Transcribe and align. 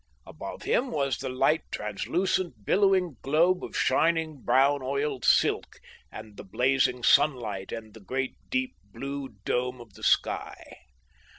Above 0.25 0.63
him 0.63 0.89
was 0.89 1.19
the 1.19 1.29
light, 1.29 1.61
translucent, 1.71 2.65
billowing 2.65 3.17
globe 3.21 3.63
of 3.63 3.77
shining 3.77 4.41
brown 4.41 4.79
oiled 4.81 5.23
silk 5.23 5.79
and 6.11 6.37
the 6.37 6.43
blazing 6.43 7.03
sunlight 7.03 7.71
and 7.71 7.93
the 7.93 7.99
great 7.99 8.33
deep 8.49 8.73
blue 8.85 9.29
dome 9.45 9.79
of 9.79 9.93
the 9.93 10.01
sky. 10.01 10.57